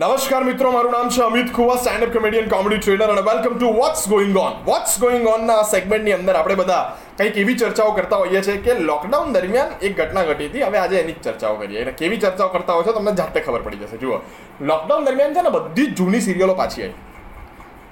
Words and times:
નમસ્કાર 0.00 0.44
મિત્રો, 0.44 0.70
મારું 0.72 0.90
નામ 0.90 1.08
છે 1.08 1.20
Amit 1.22 1.52
Khuva 1.52 1.76
stand 1.76 2.04
up 2.04 2.12
comedian 2.12 2.46
comedy 2.48 2.78
trailer 2.78 3.10
અને 3.12 3.20
welcome 3.20 3.58
to 3.58 3.72
what's 3.76 4.08
going 4.08 4.36
on 4.36 4.54
what's 4.64 4.94
going 5.00 5.26
ઓનના 5.28 5.62
સેગમેન્ટની 5.62 6.12
અંદર 6.12 6.34
આપણે 6.34 6.54
બધા 6.54 6.96
કંઈક 7.18 7.36
એવી 7.36 7.54
ચર્ચાઓ 7.54 7.92
કરતા 7.92 8.16
હોઈએ 8.16 8.40
છીએ 8.40 8.56
કે 8.56 8.78
લોકડાઉન 8.88 9.32
દરમિયાન 9.32 9.76
એક 9.82 9.96
ઘટના 9.96 10.24
ઘટી 10.24 10.46
હતી. 10.46 10.62
હવે 10.62 10.78
આજે 10.78 10.96
એની 11.00 11.18
ચર્ચાઓ 11.22 11.54
કરીએ. 11.54 11.80
એટલે 11.80 11.92
કેવી 11.92 12.16
ચર્ચાઓ 12.16 12.48
કરતા 12.48 12.72
હોય 12.72 12.84
છે, 12.84 12.92
તમને 12.92 13.12
જાતે 13.12 13.40
ખબર 13.40 13.60
પડી 13.60 13.76
જશે. 13.76 13.96
જુઓ 13.96 14.20
લોકડાઉન 14.60 15.04
દરમિયાન 15.04 15.34
છે 15.34 15.42
ને 15.42 15.50
બધી 15.50 15.86
જૂની 15.86 16.20
સિરિયલો 16.20 16.54
પાછી 16.54 16.82
આવી. 16.82 17.11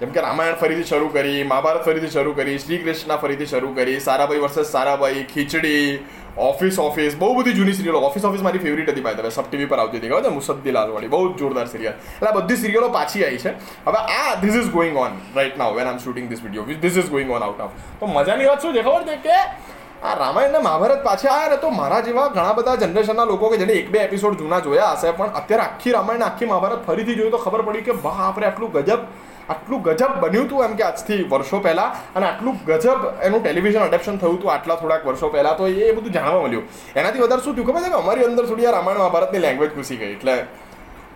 જેમ 0.01 0.11
કે 0.11 0.21
રામાયણ 0.21 0.55
ફરીથી 0.55 0.85
શરૂ 0.85 1.09
કરી, 1.09 1.43
મહાભારત 1.43 1.85
ફરીથી 1.85 2.09
શરૂ 2.09 2.32
કરી 2.32 2.59
શ્રી 2.59 2.79
કૃષ્ણ 2.79 3.17
ફરીથી 3.17 3.46
શરૂ 3.46 3.75
કરી, 3.75 4.00
Sarabhai 4.00 4.39
versus 4.39 4.67
Sarabhai, 4.67 5.27
Khichdi 5.35 5.99
office 6.39 6.79
office 6.79 7.17
બહુ 7.17 7.35
બધી 7.35 7.53
જૂની 7.53 7.73
સિરિયલો 7.73 7.99
ઓફિસ 7.99 8.25
ઓફિસ 8.25 8.43
મારી 8.43 8.59
ફેવરિટ 8.59 8.89
હતી 8.89 9.00
ભાઈ 9.00 9.31
સબ 9.31 9.45
ટીવી 9.50 9.67
પર 9.67 9.79
આવતી 9.79 9.99
હતી. 9.99 10.09
ખબર 10.09 10.23
છે? 10.23 10.29
મુસદ્દી 10.29 10.71
લાલવાડી 10.71 11.07
બહુ 11.07 11.36
જોરદાર 11.39 11.67
સિરિયલ 11.67 11.93
એટલે 11.93 12.29
આ 12.29 12.32
બધી 12.32 12.57
સિરિયલો 12.57 12.89
પાછી 12.89 13.25
આવી 13.25 13.39
છે. 13.39 13.53
હવે 13.86 13.99
આ 13.99 14.35
this 14.35 14.57
is 14.57 14.71
going 14.71 14.96
on 14.96 15.21
right 15.36 15.58
now 15.58 15.77
when 15.77 15.86
આમ 15.86 15.99
shooting 15.99 16.29
this 16.29 16.43
video 16.43 16.64
this 16.64 16.96
is 16.96 17.11
going 17.11 17.30
on 17.30 17.43
out 17.43 17.61
of 17.61 17.71
તો 18.00 18.07
મજાની 18.07 18.44
વાત 18.44 18.63
શું 18.63 18.75
છે? 18.75 18.82
ખબર 18.82 19.03
છે? 19.03 19.17
કે 19.17 19.36
આ 20.03 20.14
રામાયણ 20.18 20.54
ને 20.57 20.61
મહાભારત 20.64 21.03
પાછા 21.07 21.32
આવ્યા 21.32 21.49
ને 21.53 21.57
તો 21.63 21.71
મારા 21.79 22.03
જેવા 22.04 22.29
ઘણા 22.36 22.53
બધા 22.58 22.77
જનરેશનના 22.82 23.27
લોકો 23.31 23.49
કે 23.53 23.57
જેને 23.63 23.72
એક 23.81 23.89
બે 23.95 23.99
એપિસોડ 24.04 24.39
જૂના 24.43 24.61
જોયા 24.67 24.95
હશે, 24.95 25.11
પણ 25.18 25.35
અત્યારે 25.41 25.64
આખી 25.64 25.93
રામાયણ, 25.96 26.25
આખી 26.29 26.49
મહાભારત 26.53 26.86
ફરીથી 26.86 27.17
જોયું 27.18 27.35
તો 27.35 27.41
ખબર 27.43 27.63
પડી 27.67 27.85
કે 27.89 27.96
બાપ 28.05 28.22
આપણે 28.29 28.46
આટલું 28.50 28.71
ગજબ 28.77 29.03
આટલું 29.55 29.82
ગજબ 29.89 30.14
બન્યું 30.22 30.46
હતું 30.46 30.64
એમ 30.68 30.77
કે 30.79 30.86
આજથી 30.86 31.21
વર્ષો 31.32 31.61
પહેલાં 31.67 31.91
અને 32.17 32.27
આટલું 32.31 32.56
ગજબ 32.70 33.00
એનું 33.28 33.44
ટેલિવિઝન 33.44 33.83
અડેપ્શન 33.89 34.17
થયું 34.22 34.39
હતું 34.39 34.55
આટલા 34.55 34.78
થોડાક 34.81 35.05
વર્ષો 35.11 35.31
પહેલાં. 35.36 35.56
તો 35.61 35.69
એ 35.69 35.92
બધું 35.97 36.12
જાણવા 36.17 36.42
મળ્યું. 36.47 36.64
એનાથી 36.97 37.22
વધારે 37.27 37.42
શું 37.44 37.55
થયું 37.55 37.69
ખબર 37.69 37.83
છે 37.84 37.92
કે 37.92 38.00
અમારી 38.03 38.27
અંદર 38.30 38.44
થોડી 38.50 38.69
આ 38.70 38.75
રામાયણ, 38.78 39.03
મહાભારતની 39.05 39.44
લેંગ્વેજ 39.47 39.70
ઘૂસી 39.77 40.00
ગઈ. 40.00 40.12
એટલે 40.17 40.34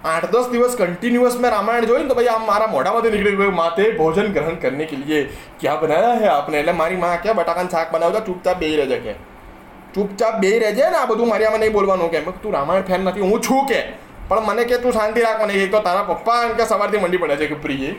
આઠ 0.05 0.27
દસ 0.29 0.49
દિવસ 0.49 0.75
કન્ટિન્યુઅસ 0.77 1.37
મેં 1.39 1.51
રામાયણ 1.51 1.87
જોયું 1.87 2.09
તો 2.09 2.15
ભાઈ 2.15 2.31
આમ 2.31 2.43
મારા 2.45 2.69
મોઢામાંથી 2.69 3.13
નીકળી 3.13 3.37
ગયું 3.37 3.55
માતે 3.55 3.85
ભોજન 3.95 4.27
ગ્રહણ 4.31 4.59
કરને 4.59 4.87
કે 4.87 4.99
લીએ 4.99 5.21
ક્યાં 5.61 5.79
બનાવ્યા 5.81 6.19
હે 6.19 6.27
આપને 6.31 6.59
એટલે 6.59 6.75
મારી 6.75 6.99
માં 6.99 7.15
ક્યાં 7.19 7.39
બટાકાનું 7.39 7.71
શાક 7.71 7.95
બનાવતા 7.95 8.23
ચૂપચાપ 8.23 8.59
બે 8.59 8.71
રહેજે 8.75 8.99
કે 9.01 9.15
ચૂપચાપ 9.95 10.37
બે 10.41 10.51
રહેજે 10.59 10.83
ને 10.87 10.99
આ 10.99 11.07
બધું 11.07 11.29
મારી 11.29 11.47
આમાં 11.47 11.65
નહીં 11.65 11.73
બોલવાનું 11.73 12.11
કે 12.11 12.23
તું 12.39 12.53
રામાયણ 12.53 12.85
ફેન 12.85 13.05
નથી 13.05 13.25
હું 13.25 13.43
છું 13.43 13.63
કે 13.67 13.81
પણ 14.29 14.47
મને 14.47 14.67
કે 14.67 14.79
તું 14.79 14.93
શાંતિ 14.93 15.23
રાખવાની 15.23 15.63
એક 15.63 15.73
તો 15.73 15.83
તારા 15.83 16.05
પપ્પા 16.07 16.43
કે 16.55 16.67
સવારથી 16.67 17.01
મંડી 17.01 17.21
પડે 17.21 17.39
છે 17.39 17.49
કે 17.49 17.59
પ્રિય 17.61 17.95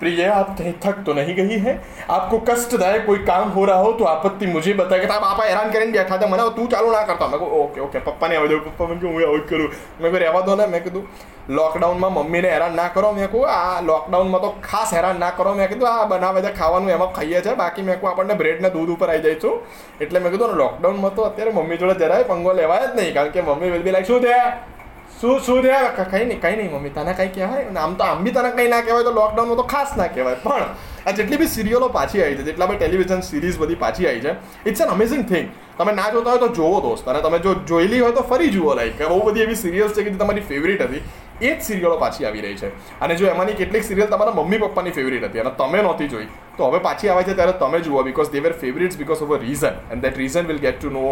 प्रिय 0.00 0.24
आप 0.26 0.48
कहीं 0.58 0.72
थक 0.84 1.02
तो 1.06 1.12
नहीं 1.14 1.34
गई 1.36 1.58
है 1.58 1.72
आपको 2.08 2.38
कष्टदायक 2.42 3.04
कोई 3.06 3.18
काम 3.24 3.50
हो 3.50 3.64
रहा 3.64 3.76
हो 3.78 3.92
तो 3.92 4.04
आपत्ति 4.06 4.46
मुझे 4.48 4.74
बताए 4.74 4.98
કે 5.00 5.10
બાપા 5.12 5.44
હેરાન 5.44 5.70
કરીને 5.70 5.92
બેઠા 5.92 6.16
હતા 6.16 6.28
મને 6.28 6.48
તું 6.50 6.68
ચાલુ 6.68 6.90
ના 6.90 7.04
કરતા 7.04 7.28
મેં 7.28 7.40
કહું 7.40 7.54
ઓકે 7.58 7.80
ઓકે 7.80 7.98
પપ્પાને 8.00 8.34
આવવા 8.34 8.50
દઉં 8.50 8.64
પપ્પા 8.66 8.88
મેં 8.88 9.00
હું 9.04 9.22
આવું 9.22 9.46
કરું 9.46 9.70
મેં 10.00 10.10
કહું 10.10 10.20
રહેવા 10.20 10.42
દો 10.42 10.56
ને 10.56 10.66
મેં 10.66 10.82
કીધું 10.82 11.06
લોકડાઉનમાં 11.50 12.14
મમ્મીને 12.14 12.48
હેરાન 12.48 12.76
ના 12.76 12.88
કરો 12.90 13.12
મેં 13.12 13.28
કહું 13.28 13.48
આ 13.50 13.80
લોકડાઉનમાં 13.82 14.44
તો 14.44 14.52
ખાસ 14.62 14.92
હેરાન 14.92 15.18
ના 15.18 15.32
કરો 15.32 15.54
મેં 15.54 15.68
કીધું 15.68 15.90
આ 15.92 16.06
બનાવે 16.06 16.40
છે 16.42 16.52
ખાવાનું 16.52 16.90
એમાં 16.90 17.12
ખાઈએ 17.12 17.42
છે 17.42 17.56
બાકી 17.56 17.88
મેં 17.88 17.98
કહું 17.98 18.12
આપણને 18.12 18.38
બ્રેડ 18.40 18.62
ને 18.62 18.74
દૂધ 18.76 18.94
ઉપર 18.94 19.08
આવી 19.08 19.24
જાય 19.24 19.42
છું 19.42 19.58
એટલે 20.00 20.18
મેં 20.20 20.30
કીધું 20.32 20.56
લોકડાઉનમાં 20.56 21.18
તો 21.18 21.28
અત્યારે 21.30 21.56
મમ્મી 21.56 21.82
જોડે 21.82 21.98
જરાય 21.98 22.30
પંગો 22.30 22.54
લેવાય 22.54 22.86
જ 22.86 22.94
નહીં 22.96 23.12
કારણ 23.16 23.34
કે 23.34 23.40
મમ્મી 23.42 23.74
વિલ 23.74 23.82
બી 23.82 23.94
લાઈક 23.94 24.10
શું 24.10 24.24
થયા 24.24 24.77
શું 25.21 25.39
શું 25.45 25.61
થયા 25.63 26.05
કંઈ 26.11 26.25
નહીં 26.25 26.41
કંઈ 26.41 26.55
નહીં 26.59 26.71
મમ્મી, 26.73 26.89
તને 26.89 27.13
કંઈ 27.13 27.27
કહેવાય? 27.27 27.65
આમ 27.85 27.95
તો 27.95 28.03
આમ 28.03 28.23
તને 28.25 28.51
કંઈ 28.51 28.67
ના 28.67 28.81
કહેવાય, 28.81 29.03
તો 29.03 29.11
લોકડાઉનમાં 29.11 29.57
તો 29.57 29.63
ખાસ 29.63 29.97
ના 29.97 30.07
કહેવાય. 30.07 30.35
પણ 30.43 30.65
આ 31.07 31.11
જેટલી 31.11 31.37
બી 31.37 31.47
સિરિયલો 31.47 31.89
પાછી 31.97 32.21
આવી 32.23 32.37
છે, 32.37 32.43
જેટલા 32.43 32.67
બી 32.67 32.79
ટેલિવિઝન 32.83 33.21
સિરીઝ 33.21 33.57
બધી 33.57 33.79
પાછી 33.85 34.07
આવી 34.07 34.21
છે 34.21 34.35
ઇટ્સ 34.69 34.81
એન 34.81 34.93
અમેઝિંગ 34.95 35.23
થિંગ 35.31 35.49
તમે 35.77 35.91
ના 35.99 36.09
જોતા 36.11 36.35
હોય 36.35 36.39
તો 36.39 36.49
જોવો 36.59 36.81
દોસ્ત. 36.81 37.07
અને 37.07 37.21
તમે 37.21 37.39
જો, 37.39 37.55
જોયેલી 37.71 37.99
હોય 37.99 38.11
તો 38.11 38.23
ફરી 38.31 38.49
જુઓ 38.49 38.75
લાઈક 38.81 39.01
બહુ 39.09 39.19
બધી 39.27 39.41
એવી 39.47 39.55
સિરિયલ્સ 39.55 39.93
છે 39.93 40.03
કે 40.03 40.09
જે 40.09 40.17
તમારી 40.23 40.45
ફેવરિટ 40.51 40.81
હતી. 40.81 41.03
એ 41.41 41.55
જ 41.55 41.61
સિરિયલો 41.69 41.97
પાછી 42.03 42.25
આવી 42.25 42.41
રહી 42.45 42.59
છે. 42.61 42.71
અને 43.01 43.15
જો 43.15 43.27
એમાંની 43.33 43.57
કેટલીક 43.61 43.83
સિરિયલ 43.89 44.09
તમારા 44.13 44.35
મમ્મી 44.39 44.59
પપ્પાની 44.59 44.95
ફેવરિટ 44.97 45.25
હતી 45.29 45.41
અને 45.43 45.51
તમે 45.59 45.81
નહોતી 45.81 46.09
જોઈ, 46.13 46.27
તો 46.57 46.69
હવે 46.69 46.79
પાછી 46.87 47.09
આવે 47.09 47.23
છે 47.23 47.35
ત્યારે 47.39 47.53
તમે 47.61 47.81
જુઓ 47.81 48.03
because 48.03 48.31
they 48.31 48.39
were 48.45 48.53
favourites 48.63 48.97
because 49.01 49.23
of 49.23 49.33
a 49.37 49.39
reason 49.45 49.75
and 49.91 50.01
that 50.05 50.17
reason 50.21 50.49
will 50.51 50.59
get 50.65 50.79
to 50.79 50.91
know 50.97 51.03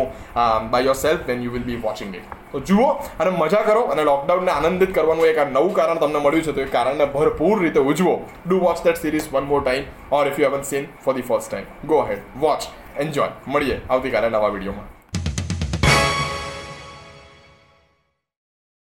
by 0.71 0.85
yourself 1.03 1.27
when 1.27 1.43
you 1.43 1.51
will 1.51 1.63
be 1.69 1.77
watching 1.85 2.15
it 2.19 2.35
તો 2.51 2.59
જુઓ 2.71 2.89
અને 3.19 3.31
મજા 3.37 3.63
કરો 3.69 3.85
અને 3.93 4.03
લોકડાઉનને 4.09 4.51
આનંદિત 4.55 4.91
કરવાનું 4.97 5.29
એક 5.29 5.39
આ 5.43 5.47
નવું 5.53 5.73
કારણ 5.79 6.01
તમને 6.03 6.23
મળ્યું 6.25 6.45
છે, 6.47 6.53
તો 6.53 6.61
એ 6.61 6.67
કારણને 6.75 7.05
ભરપૂર 7.15 7.61
રીતે 7.61 7.79
ઉજવો. 7.79 8.17
Do 8.45 8.59
watch 8.65 8.83
that 8.83 9.01
series 9.03 9.31
one 9.31 9.49
more 9.53 9.63
time 9.63 9.85
or 10.11 10.27
if 10.27 10.39
you 10.39 10.49
haven't 10.49 10.67
seen 10.73 10.91
for 11.05 11.15
the 11.15 11.29
first 11.31 11.49
time 11.49 11.89
go 11.93 12.03
ahead 12.11 12.21
watch 12.45 12.69
enjoy 13.05 13.31
મળીએ 13.47 13.81
આવતીકાલે 13.89 14.29
નવા 14.29 14.53
વિડીયોમાં. 14.53 14.96